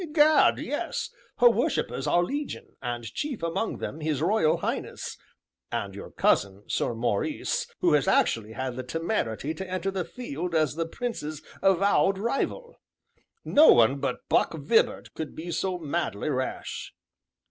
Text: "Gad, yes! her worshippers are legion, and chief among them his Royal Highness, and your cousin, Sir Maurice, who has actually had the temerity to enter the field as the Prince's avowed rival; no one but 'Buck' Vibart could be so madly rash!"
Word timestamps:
"Gad, 0.13 0.57
yes! 0.57 1.11
her 1.37 1.49
worshippers 1.51 2.07
are 2.07 2.23
legion, 2.23 2.75
and 2.81 3.03
chief 3.13 3.43
among 3.43 3.77
them 3.77 3.99
his 3.99 4.19
Royal 4.19 4.57
Highness, 4.57 5.15
and 5.71 5.93
your 5.93 6.09
cousin, 6.09 6.63
Sir 6.67 6.95
Maurice, 6.95 7.67
who 7.81 7.93
has 7.93 8.07
actually 8.07 8.53
had 8.53 8.75
the 8.77 8.81
temerity 8.83 9.53
to 9.53 9.69
enter 9.69 9.91
the 9.91 10.03
field 10.03 10.55
as 10.55 10.73
the 10.73 10.87
Prince's 10.87 11.43
avowed 11.61 12.17
rival; 12.17 12.77
no 13.45 13.67
one 13.73 13.99
but 13.99 14.27
'Buck' 14.27 14.55
Vibart 14.55 15.13
could 15.13 15.35
be 15.35 15.51
so 15.51 15.77
madly 15.77 16.31
rash!" 16.31 16.95